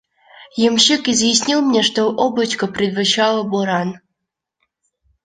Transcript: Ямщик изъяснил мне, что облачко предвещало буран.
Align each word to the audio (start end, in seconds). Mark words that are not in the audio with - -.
Ямщик 0.67 1.01
изъяснил 1.11 1.59
мне, 1.67 1.81
что 1.89 2.07
облачко 2.25 2.65
предвещало 2.75 3.41
буран. 3.51 3.89